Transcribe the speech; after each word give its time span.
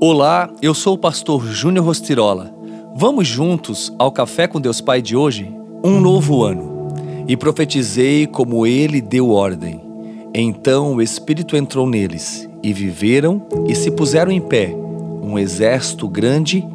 Olá, 0.00 0.50
eu 0.60 0.74
sou 0.74 0.94
o 0.94 0.98
pastor 0.98 1.46
Júnior 1.46 1.86
Rostirola. 1.86 2.52
Vamos 2.96 3.28
juntos 3.28 3.92
ao 3.96 4.10
Café 4.10 4.46
com 4.46 4.60
Deus 4.60 4.80
Pai 4.80 5.00
de 5.00 5.16
hoje? 5.16 5.54
Um 5.84 6.00
novo 6.00 6.42
ano. 6.42 6.88
E 7.28 7.36
profetizei 7.36 8.26
como 8.26 8.66
ele 8.66 9.00
deu 9.00 9.30
ordem. 9.30 9.80
Então 10.34 10.94
o 10.94 11.02
Espírito 11.02 11.56
entrou 11.56 11.86
neles, 11.86 12.48
e 12.62 12.72
viveram 12.72 13.46
e 13.68 13.74
se 13.74 13.90
puseram 13.90 14.32
em 14.32 14.40
pé, 14.40 14.74
um 15.22 15.38
exército 15.38 16.08
grande 16.08 16.66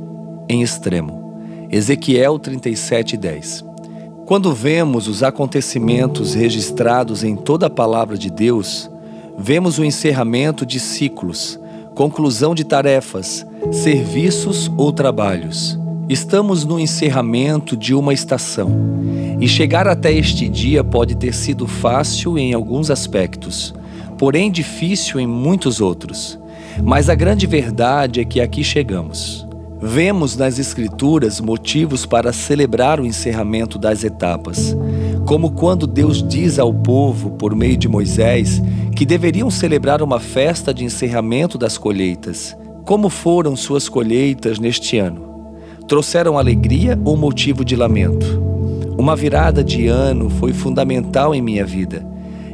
em 0.48 0.62
extremo. 0.62 1.36
Ezequiel 1.70 2.40
37:10. 2.40 3.66
Quando 4.26 4.54
vemos 4.54 5.08
os 5.08 5.24
acontecimentos 5.24 6.34
registrados 6.34 7.24
em 7.24 7.36
toda 7.36 7.68
a 7.68 7.70
palavra 7.70 8.18
de 8.18 8.30
Deus, 8.30 8.90
vemos 9.38 9.78
o 9.78 9.84
encerramento 9.84 10.66
de 10.66 10.80
ciclos, 10.80 11.60
conclusão 12.00 12.56
de 12.56 12.64
tarefas, 12.64 13.46
serviços 13.74 14.71
ou 14.78 14.90
trabalhos. 14.90 15.78
Estamos 16.07 16.64
no 16.64 16.80
encerramento 16.80 17.76
de 17.76 17.94
uma 17.94 18.14
estação 18.14 18.71
e 19.38 19.50
chegar 19.50 19.86
até 19.86 20.10
este 20.10 20.48
dia 20.48 20.82
pode 20.82 21.14
ter 21.18 21.34
sido 21.34 21.68
fácil 21.68 22.38
em 22.38 22.54
alguns 22.54 22.90
aspectos, 22.90 23.74
porém 24.18 24.50
difícil 24.50 25.20
em 25.20 25.28
muitos 25.28 25.82
outros. 25.82 26.40
Mas 26.82 27.10
a 27.10 27.16
grande 27.16 27.46
verdade 27.46 28.21
é 28.21 28.24
que 28.24 28.40
aqui 28.40 28.64
chegamos. 28.64 29.46
Vemos 29.82 30.38
nas 30.38 30.57
Escrituras 30.57 31.42
motivos 31.42 32.06
para 32.06 32.31
celebrar 32.31 33.02
o 33.02 33.06
encerramento 33.06 33.78
das 33.78 34.06
etapas, 34.06 34.73
como 35.26 35.52
quando 35.52 35.86
Deus 35.86 36.26
diz 36.26 36.59
ao 36.59 36.73
povo, 36.73 37.31
por 37.31 37.54
meio 37.54 37.76
de 37.76 37.90
Moisés, 37.90 38.62
que 39.00 39.06
deveriam 39.06 39.50
celebrar 39.50 40.02
uma 40.02 40.20
festa 40.20 40.73
de 40.73 40.84
encerramento 40.84 41.58
das 41.58 41.78
colheitas. 41.78 42.53
Como 42.84 43.08
foram 43.08 43.56
suas 43.56 43.88
colheitas 43.88 44.59
neste 44.59 44.98
ano? 44.98 45.56
Trouxeram 45.88 46.38
alegria 46.38 47.00
ou 47.06 47.16
motivo 47.16 47.64
de 47.64 47.78
lamento? 47.78 48.44
Uma 48.98 49.16
virada 49.16 49.64
de 49.64 49.88
ano 49.88 50.30
foi 50.30 50.52
fundamental 50.52 51.34
em 51.34 51.42
minha 51.42 51.66
vida. 51.66 52.06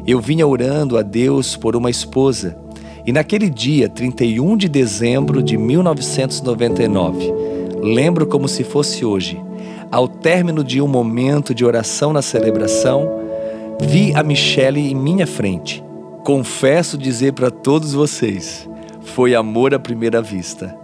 Eu 0.06 0.22
vinha 0.22 0.46
orando 0.46 1.00
a 1.00 1.02
Deus 1.02 1.56
por 1.58 1.76
uma 1.76 1.90
esposa 1.90 2.56
e 3.08 3.12
naquele 3.12 3.50
dia, 3.50 3.90
31 3.90 4.56
de 4.56 4.70
dezembro 4.70 5.42
de 5.42 5.58
1999, 5.58 7.34
lembro 7.82 8.28
como 8.28 8.48
se 8.48 8.64
fosse 8.64 9.04
hoje, 9.04 9.42
ao 9.92 10.08
término 10.08 10.64
de 10.64 10.80
um 10.80 10.88
momento 10.88 11.56
de 11.56 11.66
oração 11.66 12.14
na 12.14 12.22
celebração, 12.22 13.10
vi 13.82 14.14
a 14.14 14.22
Michele 14.22 14.92
em 14.92 14.94
minha 14.94 15.26
frente. 15.26 15.84
Confesso 16.26 16.98
dizer 16.98 17.34
para 17.34 17.52
todos 17.52 17.94
vocês, 17.94 18.68
foi 19.02 19.36
amor 19.36 19.76
à 19.76 19.80
primeira 19.80 20.24
vista. 20.24 20.76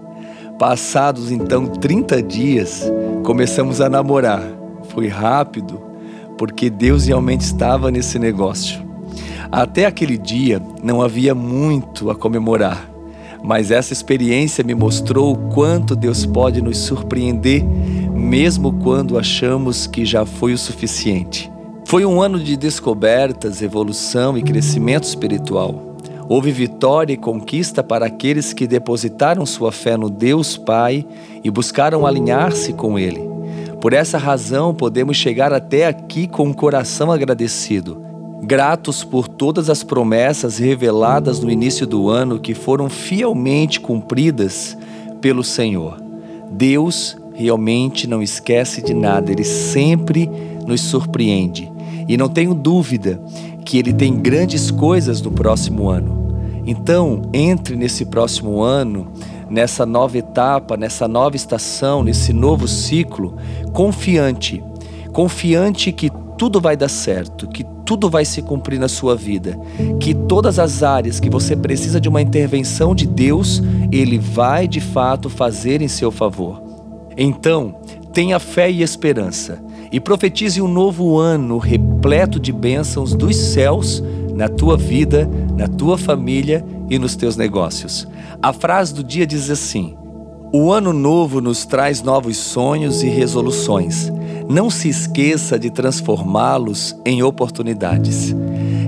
Passados 0.59 1.31
então 1.31 1.65
30 1.65 2.21
dias, 2.21 2.83
começamos 3.23 3.81
a 3.81 3.89
namorar. 3.89 4.43
Foi 4.89 5.07
rápido, 5.07 5.81
porque 6.37 6.69
Deus 6.69 7.07
realmente 7.07 7.41
estava 7.41 7.89
nesse 7.89 8.19
negócio. 8.19 8.85
Até 9.51 9.87
aquele 9.87 10.15
dia 10.15 10.61
não 10.83 11.01
havia 11.01 11.33
muito 11.33 12.11
a 12.11 12.15
comemorar, 12.15 12.87
mas 13.43 13.71
essa 13.71 13.93
experiência 13.93 14.63
me 14.63 14.75
mostrou 14.75 15.33
o 15.33 15.49
quanto 15.49 15.95
Deus 15.95 16.23
pode 16.23 16.61
nos 16.61 16.77
surpreender, 16.77 17.65
mesmo 18.13 18.73
quando 18.73 19.17
achamos 19.17 19.87
que 19.87 20.05
já 20.05 20.23
foi 20.23 20.53
o 20.53 20.57
suficiente. 20.57 21.51
Foi 21.91 22.05
um 22.05 22.21
ano 22.21 22.39
de 22.39 22.55
descobertas, 22.55 23.61
evolução 23.61 24.37
e 24.37 24.41
crescimento 24.41 25.03
espiritual. 25.03 25.97
Houve 26.29 26.49
vitória 26.49 27.11
e 27.11 27.17
conquista 27.17 27.83
para 27.83 28.05
aqueles 28.05 28.53
que 28.53 28.65
depositaram 28.65 29.45
sua 29.45 29.73
fé 29.73 29.97
no 29.97 30.09
Deus 30.09 30.55
Pai 30.55 31.05
e 31.43 31.51
buscaram 31.51 32.07
alinhar-se 32.07 32.71
com 32.71 32.97
Ele. 32.97 33.19
Por 33.81 33.91
essa 33.91 34.17
razão, 34.17 34.73
podemos 34.73 35.17
chegar 35.17 35.51
até 35.51 35.85
aqui 35.85 36.27
com 36.27 36.43
um 36.43 36.53
coração 36.53 37.11
agradecido, 37.11 38.01
gratos 38.41 39.03
por 39.03 39.27
todas 39.27 39.69
as 39.69 39.83
promessas 39.83 40.59
reveladas 40.59 41.41
no 41.41 41.51
início 41.51 41.85
do 41.85 42.07
ano 42.07 42.39
que 42.39 42.53
foram 42.53 42.89
fielmente 42.89 43.81
cumpridas 43.81 44.77
pelo 45.19 45.43
Senhor. 45.43 46.01
Deus 46.49 47.17
realmente 47.33 48.07
não 48.07 48.23
esquece 48.23 48.81
de 48.81 48.93
nada, 48.93 49.29
Ele 49.29 49.43
sempre 49.43 50.29
nos 50.65 50.79
surpreende. 50.79 51.69
E 52.11 52.17
não 52.17 52.27
tenho 52.27 52.53
dúvida 52.53 53.21
que 53.63 53.77
ele 53.77 53.93
tem 53.93 54.13
grandes 54.19 54.69
coisas 54.69 55.21
no 55.21 55.31
próximo 55.31 55.87
ano. 55.87 56.35
Então, 56.67 57.21
entre 57.31 57.73
nesse 57.77 58.03
próximo 58.03 58.61
ano, 58.61 59.07
nessa 59.49 59.85
nova 59.85 60.17
etapa, 60.17 60.75
nessa 60.75 61.07
nova 61.07 61.37
estação, 61.37 62.03
nesse 62.03 62.33
novo 62.33 62.67
ciclo, 62.67 63.37
confiante, 63.71 64.61
confiante 65.13 65.93
que 65.93 66.11
tudo 66.37 66.59
vai 66.59 66.75
dar 66.75 66.89
certo, 66.89 67.47
que 67.47 67.63
tudo 67.85 68.09
vai 68.09 68.25
se 68.25 68.41
cumprir 68.41 68.77
na 68.77 68.89
sua 68.89 69.15
vida, 69.15 69.57
que 69.97 70.13
todas 70.13 70.59
as 70.59 70.83
áreas 70.83 71.17
que 71.17 71.29
você 71.29 71.55
precisa 71.55 72.01
de 72.01 72.09
uma 72.09 72.21
intervenção 72.21 72.93
de 72.93 73.07
Deus, 73.07 73.63
Ele 73.89 74.17
vai 74.17 74.67
de 74.67 74.81
fato 74.81 75.29
fazer 75.29 75.81
em 75.81 75.87
seu 75.87 76.11
favor. 76.11 76.61
Então, 77.15 77.73
tenha 78.11 78.37
fé 78.37 78.69
e 78.69 78.83
esperança 78.83 79.70
e 79.91 79.99
profetize 79.99 80.61
um 80.61 80.67
novo 80.67 81.17
ano 81.17 81.57
repleto 81.57 82.39
de 82.39 82.51
bênçãos 82.51 83.13
dos 83.13 83.35
céus 83.35 84.01
na 84.33 84.47
tua 84.47 84.77
vida, 84.77 85.29
na 85.57 85.67
tua 85.67 85.97
família 85.97 86.65
e 86.89 86.97
nos 86.97 87.15
teus 87.15 87.35
negócios. 87.35 88.07
A 88.41 88.53
frase 88.53 88.93
do 88.93 89.03
dia 89.03 89.27
diz 89.27 89.49
assim: 89.49 89.95
O 90.53 90.71
ano 90.71 90.93
novo 90.93 91.41
nos 91.41 91.65
traz 91.65 92.01
novos 92.01 92.37
sonhos 92.37 93.03
e 93.03 93.09
resoluções. 93.09 94.11
Não 94.49 94.69
se 94.69 94.89
esqueça 94.89 95.59
de 95.59 95.69
transformá-los 95.69 96.95
em 97.05 97.21
oportunidades. 97.21 98.35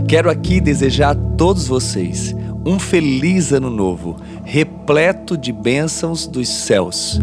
Quero 0.07 0.29
aqui 0.29 0.59
desejar 0.59 1.11
a 1.11 1.15
todos 1.15 1.67
vocês 1.67 2.35
um 2.65 2.79
feliz 2.79 3.51
ano 3.51 3.69
novo, 3.69 4.15
repleto 4.43 5.37
de 5.37 5.51
bênçãos 5.51 6.25
dos 6.25 6.47
céus. 6.47 7.19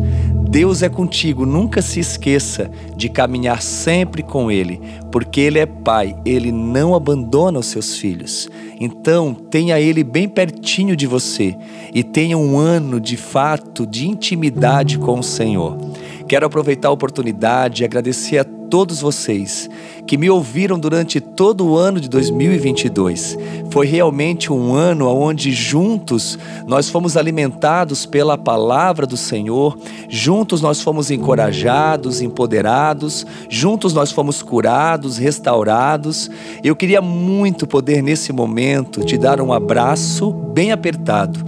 Deus 0.51 0.83
é 0.83 0.89
contigo, 0.89 1.47
nunca 1.47 1.81
se 1.81 2.01
esqueça 2.01 2.69
de 2.97 3.09
caminhar 3.09 3.63
sempre 3.63 4.21
com 4.21 4.51
Ele, 4.51 4.81
porque 5.13 5.41
Ele 5.41 5.61
é 5.61 5.65
Pai, 5.65 6.17
Ele 6.25 6.51
não 6.51 6.93
abandona 6.93 7.61
os 7.61 7.67
seus 7.67 7.97
filhos. 7.97 8.49
Então, 8.81 9.33
tenha 9.33 9.79
Ele 9.79 10.03
bem 10.03 10.29
pertinho 10.29 10.97
de 10.97 11.07
você 11.07 11.57
e 11.95 12.03
tenha 12.03 12.37
um 12.37 12.59
ano 12.59 12.99
de 13.01 13.17
fato 13.17 13.87
de 13.87 14.09
intimidade 14.09 14.99
com 14.99 15.21
o 15.21 15.23
Senhor. 15.23 15.79
Quero 16.27 16.47
aproveitar 16.47 16.89
a 16.89 16.93
oportunidade 16.93 17.83
e 17.83 17.85
agradecer 17.85 18.39
a 18.39 18.45
todos 18.45 19.01
vocês 19.01 19.71
que 20.11 20.19
me 20.19 20.29
ouviram 20.29 20.77
durante 20.77 21.21
todo 21.21 21.65
o 21.65 21.77
ano 21.77 22.01
de 22.01 22.09
2022. 22.09 23.39
Foi 23.71 23.87
realmente 23.87 24.53
um 24.53 24.75
ano 24.75 25.07
onde 25.07 25.53
juntos 25.53 26.37
nós 26.67 26.89
fomos 26.91 27.17
alimentados 27.17 28.07
pela 28.07 28.37
palavra 28.37 29.07
do 29.07 29.17
Senhor, 29.17 29.79
juntos 30.09 30.61
nós 30.61 30.83
fomos 30.83 31.13
encorajados, 31.13 32.21
empoderados, 32.21 33.25
juntos 33.49 33.95
nós 33.95 34.11
fomos 34.11 34.43
curados, 34.43 35.17
restaurados. 35.17 36.29
Eu 36.65 36.75
queria 36.75 37.01
muito 37.01 37.65
poder 37.65 38.03
nesse 38.03 38.33
momento 38.33 39.05
te 39.05 39.17
dar 39.17 39.41
um 39.41 39.53
abraço 39.53 40.33
bem 40.33 40.73
apertado 40.73 41.39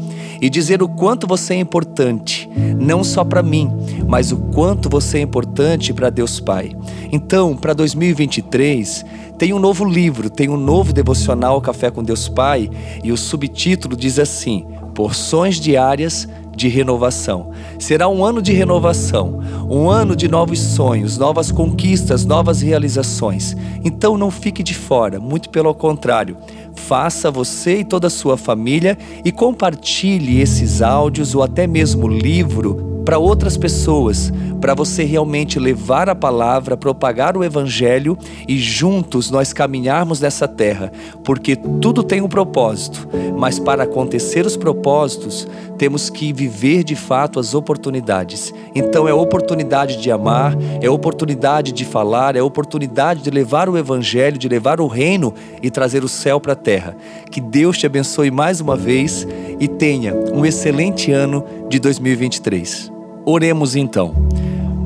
e 0.41 0.49
dizer 0.49 0.85
o 0.85 0.89
quanto 0.89 1.27
você 1.27 1.55
é 1.55 1.59
importante, 1.59 2.49
não 2.79 3.03
só 3.03 3.25
para 3.25 3.43
mim, 3.43 3.71
mas 4.07 4.31
o 4.31 4.37
quanto 4.37 4.89
você 4.89 5.19
é 5.19 5.21
importante 5.21 5.93
para 5.93 6.11
Deus 6.11 6.39
Pai. 6.39 6.77
Então, 7.15 7.55
para 7.55 7.75
2023, 7.75 9.05
tem 9.37 9.53
um 9.53 9.59
novo 9.59 9.85
livro, 9.85 10.31
tem 10.31 10.49
um 10.49 10.57
novo 10.57 10.95
devocional 10.95 11.61
Café 11.61 11.91
com 11.91 12.03
Deus 12.03 12.27
Pai, 12.27 12.71
e 13.05 13.13
o 13.13 13.19
subtítulo 13.19 13.95
diz 13.95 14.19
assim: 14.19 14.67
Porções 14.95 15.61
diárias 15.61 16.27
de 16.57 16.69
renovação. 16.69 17.51
Será 17.79 18.09
um 18.09 18.25
ano 18.25 18.41
de 18.41 18.55
renovação, 18.55 19.41
um 19.69 19.91
ano 19.91 20.17
de 20.17 20.27
novos 20.27 20.59
sonhos, 20.59 21.19
novas 21.19 21.51
conquistas, 21.51 22.25
novas 22.25 22.63
realizações. 22.63 23.55
Então 23.85 24.17
não 24.17 24.31
fique 24.31 24.63
de 24.63 24.75
fora, 24.75 25.21
muito 25.21 25.51
pelo 25.51 25.75
contrário. 25.75 26.39
Faça 26.75 27.31
você 27.31 27.81
e 27.81 27.85
toda 27.85 28.07
a 28.07 28.11
sua 28.11 28.39
família 28.39 28.97
e 29.23 29.31
compartilhe 29.31 30.41
esses 30.41 30.81
áudios 30.81 31.35
ou 31.35 31.43
até 31.43 31.67
mesmo 31.67 32.09
livro 32.09 33.03
para 33.05 33.19
outras 33.19 33.57
pessoas, 33.57 34.33
para 34.63 34.75
você 34.75 35.03
realmente 35.03 35.59
levar 35.59 36.09
a 36.09 36.15
palavra, 36.15 36.77
propagar 36.77 37.37
o 37.37 37.43
evangelho 37.43 38.17
e 38.47 38.57
juntos 38.59 39.29
nós 39.29 39.53
caminharmos 39.53 40.21
nessa 40.21 40.47
terra, 40.47 40.93
porque 41.25 41.57
tudo 41.57 42.05
tem 42.05 42.23
um 42.23 42.29
propósito, 42.29 43.09
mas 43.37 43.59
para 43.59 43.83
acontecer 43.83 44.47
os 44.47 44.57
propósitos, 44.57 45.49
temos 45.77 46.09
que 46.09 46.33
viver 46.33 46.85
de 46.85 46.95
fato 46.95 47.41
as 47.41 47.55
oportunidades. 47.55 48.55
Então 48.73 49.09
é 49.09 49.13
oportunidade 49.13 49.97
de 49.97 50.13
amar, 50.13 50.57
é 50.81 50.89
oportunidade 50.89 51.73
de 51.73 51.85
falar, 51.85 52.37
é 52.37 52.43
oportunidade 52.43 53.21
de 53.21 53.31
levar 53.31 53.69
o 53.69 53.77
evangelho, 53.77 54.39
de 54.39 54.49
levar 54.49 54.81
o 54.81 54.87
reino 54.87 55.35
e 55.61 55.73
trazer 55.73 56.05
o 56.05 56.09
céu 56.09 56.39
para 56.41 56.53
a 56.53 56.57
terra. 56.57 56.97
Que 57.33 57.41
Deus 57.41 57.77
te 57.77 57.87
abençoe 57.87 58.31
mais 58.31 58.61
uma 58.61 58.77
vez 58.77 59.27
e 59.59 59.67
tenha 59.67 60.15
um 60.33 60.47
excelente 60.47 61.11
ano 61.11 61.45
de 61.69 61.81
2023. 61.81 62.93
Oremos 63.25 63.75
então. 63.75 64.15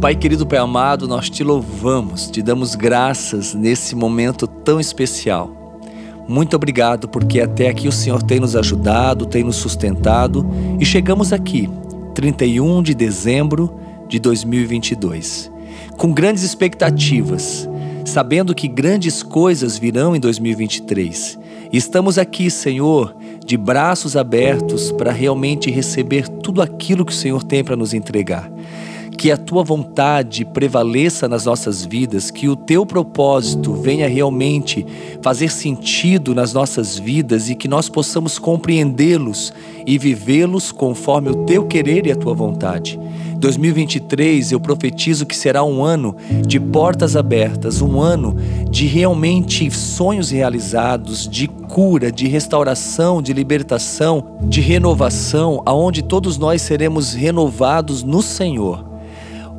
Pai 0.00 0.14
querido, 0.14 0.46
Pai 0.46 0.58
amado, 0.58 1.08
nós 1.08 1.30
te 1.30 1.42
louvamos, 1.42 2.30
te 2.30 2.42
damos 2.42 2.74
graças 2.74 3.54
nesse 3.54 3.96
momento 3.96 4.46
tão 4.46 4.78
especial. 4.78 5.80
Muito 6.28 6.54
obrigado 6.54 7.08
porque 7.08 7.40
até 7.40 7.68
aqui 7.68 7.88
o 7.88 7.92
Senhor 7.92 8.22
tem 8.22 8.38
nos 8.38 8.54
ajudado, 8.54 9.24
tem 9.24 9.42
nos 9.42 9.56
sustentado 9.56 10.46
e 10.78 10.84
chegamos 10.84 11.32
aqui, 11.32 11.70
31 12.14 12.82
de 12.82 12.94
dezembro 12.94 13.74
de 14.06 14.20
2022, 14.20 15.50
com 15.96 16.12
grandes 16.12 16.42
expectativas, 16.42 17.66
sabendo 18.04 18.54
que 18.54 18.68
grandes 18.68 19.22
coisas 19.22 19.78
virão 19.78 20.14
em 20.14 20.20
2023. 20.20 21.38
Estamos 21.72 22.18
aqui, 22.18 22.50
Senhor, 22.50 23.16
de 23.44 23.56
braços 23.56 24.14
abertos 24.14 24.92
para 24.92 25.10
realmente 25.10 25.70
receber 25.70 26.28
tudo 26.28 26.60
aquilo 26.60 27.04
que 27.04 27.12
o 27.12 27.16
Senhor 27.16 27.42
tem 27.42 27.64
para 27.64 27.76
nos 27.76 27.94
entregar 27.94 28.50
que 29.16 29.30
a 29.32 29.36
tua 29.36 29.64
vontade 29.64 30.44
prevaleça 30.44 31.26
nas 31.26 31.46
nossas 31.46 31.84
vidas, 31.84 32.30
que 32.30 32.48
o 32.48 32.54
teu 32.54 32.84
propósito 32.84 33.72
venha 33.72 34.08
realmente 34.08 34.86
fazer 35.22 35.50
sentido 35.50 36.34
nas 36.34 36.52
nossas 36.52 36.98
vidas 36.98 37.48
e 37.48 37.54
que 37.54 37.66
nós 37.66 37.88
possamos 37.88 38.38
compreendê-los 38.38 39.52
e 39.86 39.98
vivê-los 39.98 40.70
conforme 40.70 41.30
o 41.30 41.46
teu 41.46 41.66
querer 41.66 42.06
e 42.06 42.12
a 42.12 42.16
tua 42.16 42.34
vontade. 42.34 42.98
2023 43.38 44.52
eu 44.52 44.60
profetizo 44.60 45.26
que 45.26 45.36
será 45.36 45.62
um 45.62 45.84
ano 45.84 46.16
de 46.46 46.58
portas 46.58 47.16
abertas, 47.16 47.80
um 47.80 48.00
ano 48.00 48.36
de 48.70 48.86
realmente 48.86 49.70
sonhos 49.70 50.30
realizados, 50.30 51.28
de 51.28 51.46
cura, 51.46 52.10
de 52.10 52.26
restauração, 52.26 53.20
de 53.20 53.32
libertação, 53.32 54.38
de 54.42 54.60
renovação, 54.60 55.62
aonde 55.66 56.02
todos 56.02 56.38
nós 56.38 56.62
seremos 56.62 57.12
renovados 57.12 58.02
no 58.02 58.22
Senhor. 58.22 58.85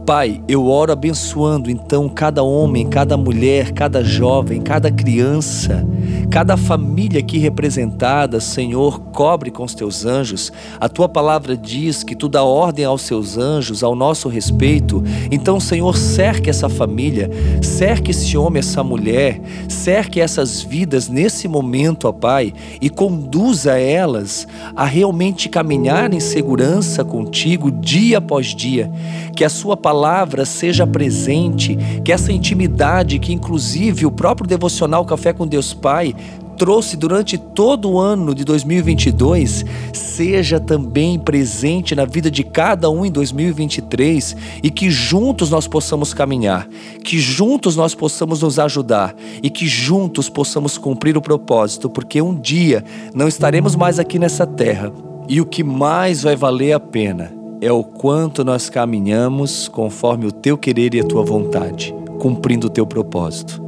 Pai, 0.08 0.42
eu 0.48 0.68
oro 0.68 0.94
abençoando 0.94 1.70
então 1.70 2.08
cada 2.08 2.42
homem, 2.42 2.88
cada 2.88 3.18
mulher, 3.18 3.74
cada 3.74 4.02
jovem, 4.02 4.62
cada 4.62 4.90
criança, 4.90 5.86
cada 6.30 6.58
família 6.58 7.20
aqui 7.20 7.38
representada, 7.38 8.40
Senhor, 8.40 9.00
cobre 9.00 9.50
com 9.50 9.64
os 9.64 9.74
teus 9.74 10.06
anjos. 10.06 10.52
A 10.80 10.90
tua 10.90 11.08
palavra 11.08 11.56
diz 11.56 12.04
que 12.04 12.16
tu 12.16 12.28
dá 12.28 12.44
ordem 12.44 12.84
aos 12.86 13.04
seus 13.04 13.38
anjos 13.38 13.84
ao 13.84 13.96
nosso 13.96 14.28
respeito. 14.28 15.04
Então, 15.32 15.60
Senhor, 15.60 15.98
cerque 15.98 16.50
essa 16.50 16.68
família, 16.68 17.30
cerque 17.62 18.12
esse 18.12 18.38
homem, 18.38 18.60
essa 18.60 18.84
mulher, 18.84 19.42
cerque 19.70 20.20
essas 20.20 20.62
vidas 20.62 21.08
nesse 21.08 21.48
momento, 21.48 22.08
ó 22.08 22.12
Pai, 22.12 22.54
e 22.82 22.90
conduza 22.90 23.80
elas 23.80 24.48
a 24.76 24.86
realmente 24.86 25.48
caminhar 25.48 26.14
em 26.14 26.20
segurança 26.20 27.06
contigo 27.06 27.72
dia 27.72 28.18
após 28.18 28.48
dia. 28.48 28.92
Que 29.36 29.46
a 29.46 29.50
sua 29.50 29.78
palavra 29.78 30.46
seja 30.46 30.86
presente, 30.86 31.78
que 32.04 32.12
essa 32.12 32.32
intimidade 32.32 33.20
que 33.20 33.34
inclusive 33.34 34.06
o 34.06 34.12
próprio 34.12 34.48
devocional 34.48 35.06
Café 35.06 35.32
com 35.32 35.48
Deus 35.48 35.74
Pai 35.74 36.17
trouxe 36.58 36.98
durante 36.98 37.38
todo 37.38 37.92
o 37.92 38.00
ano 38.00 38.34
de 38.34 38.44
2022 38.44 39.64
seja 39.94 40.60
também 40.60 41.20
presente 41.20 41.94
na 41.94 42.04
vida 42.04 42.32
de 42.32 42.44
cada 42.44 42.90
um 42.90 43.06
em 43.06 43.12
2023 43.12 44.36
e 44.64 44.72
que 44.72 44.90
juntos 44.90 45.52
nós 45.52 45.68
possamos 45.68 46.14
caminhar, 46.14 46.68
que 47.04 47.20
juntos 47.20 47.76
nós 47.76 47.94
possamos 47.94 48.42
nos 48.42 48.58
ajudar 48.58 49.16
e 49.44 49.50
que 49.50 49.68
juntos 49.68 50.28
possamos 50.28 50.78
cumprir 50.78 51.16
o 51.16 51.22
propósito, 51.22 51.88
porque 51.88 52.20
um 52.20 52.34
dia 52.34 52.84
não 53.14 53.28
estaremos 53.28 53.76
mais 53.76 54.00
aqui 54.00 54.18
nessa 54.18 54.48
terra 54.48 54.92
e 55.30 55.40
o 55.40 55.46
que 55.46 55.64
mais 55.64 56.24
vai 56.24 56.36
valer 56.36 56.74
a 56.74 56.80
pena 56.80 57.32
é 57.62 57.72
o 57.72 57.84
quanto 57.84 58.44
nós 58.44 58.70
caminhamos 58.70 59.68
conforme 59.68 60.26
o 60.26 60.32
teu 60.32 60.58
querer 60.58 60.96
e 60.96 61.00
a 61.00 61.04
tua 61.04 61.24
vontade, 61.24 61.94
cumprindo 62.20 62.68
o 62.68 62.70
teu 62.70 62.88
propósito. 62.88 63.62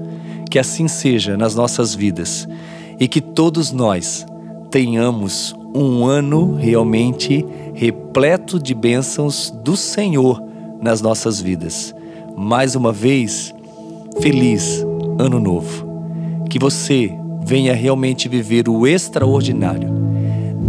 Que 0.49 0.57
assim 0.57 0.87
seja 0.87 1.37
nas 1.37 1.53
nossas 1.53 1.93
vidas 1.93 2.47
e 2.99 3.07
que 3.07 3.21
todos 3.21 3.71
nós 3.71 4.25
tenhamos 4.69 5.55
um 5.73 6.05
ano 6.05 6.55
realmente 6.55 7.45
repleto 7.73 8.59
de 8.59 8.73
bênçãos 8.73 9.51
do 9.63 9.77
Senhor 9.77 10.43
nas 10.81 11.01
nossas 11.01 11.39
vidas. 11.39 11.95
Mais 12.35 12.75
uma 12.75 12.91
vez, 12.91 13.53
feliz 14.21 14.85
Ano 15.17 15.39
Novo. 15.39 15.87
Que 16.49 16.59
você 16.59 17.11
venha 17.45 17.73
realmente 17.73 18.27
viver 18.27 18.67
o 18.67 18.85
extraordinário 18.85 19.99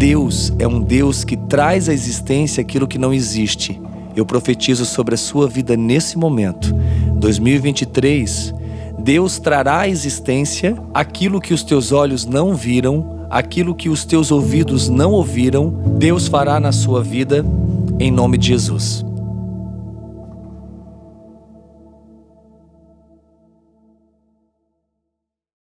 Deus 0.00 0.50
é 0.59 0.67
um 0.67 0.81
Deus 0.81 1.25
que 1.25 1.37
traz 1.37 1.87
à 1.87 1.93
existência 1.93 2.62
aquilo 2.62 2.88
que 2.88 2.97
não 2.97 3.12
existe. 3.12 3.79
Eu 4.17 4.25
profetizo 4.25 4.87
sobre 4.87 5.15
a 5.15 5.19
sua 5.19 5.47
vida 5.47 5.76
nesse 5.76 6.17
momento. 6.17 6.75
2023, 7.17 8.55
Deus 9.02 9.38
trará 9.38 9.81
à 9.81 9.88
existência 9.88 10.76
aquilo 10.93 11.41
que 11.41 11.55
os 11.55 11.62
teus 11.62 11.91
olhos 11.91 12.26
não 12.26 12.55
viram, 12.55 13.26
aquilo 13.31 13.75
que 13.75 13.88
os 13.88 14.05
teus 14.05 14.31
ouvidos 14.31 14.88
não 14.88 15.12
ouviram. 15.12 15.70
Deus 15.99 16.29
fará 16.29 16.61
na 16.61 16.70
sua 16.70 17.02
vida 17.02 17.44
em 17.99 18.11
nome 18.11 18.37
de 18.37 18.49
Jesus. 18.49 19.05